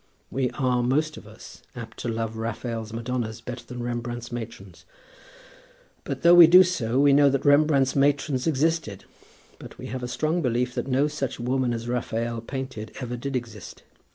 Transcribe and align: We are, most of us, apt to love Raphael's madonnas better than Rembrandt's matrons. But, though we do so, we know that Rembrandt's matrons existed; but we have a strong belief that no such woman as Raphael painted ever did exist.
We 0.31 0.49
are, 0.57 0.81
most 0.81 1.15
of 1.15 1.27
us, 1.27 1.61
apt 1.75 1.97
to 1.99 2.07
love 2.07 2.35
Raphael's 2.35 2.91
madonnas 2.91 3.39
better 3.39 3.63
than 3.63 3.83
Rembrandt's 3.83 4.31
matrons. 4.31 4.83
But, 6.05 6.23
though 6.23 6.33
we 6.33 6.47
do 6.47 6.63
so, 6.63 6.99
we 6.99 7.13
know 7.13 7.29
that 7.29 7.45
Rembrandt's 7.45 7.95
matrons 7.95 8.47
existed; 8.47 9.05
but 9.59 9.77
we 9.77 9.85
have 9.93 10.01
a 10.01 10.07
strong 10.07 10.41
belief 10.41 10.73
that 10.73 10.87
no 10.87 11.07
such 11.07 11.39
woman 11.39 11.71
as 11.71 11.87
Raphael 11.87 12.41
painted 12.41 12.93
ever 12.99 13.15
did 13.15 13.35
exist. 13.35 13.83